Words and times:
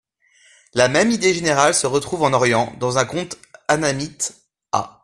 La 0.73 0.87
même 0.87 1.11
idée 1.11 1.31
générale 1.31 1.75
se 1.75 1.85
retrouve 1.85 2.23
en 2.23 2.33
Orient, 2.33 2.73
dans 2.79 2.97
un 2.97 3.05
conte 3.05 3.37
annamite 3.67 4.33
(A. 4.71 4.99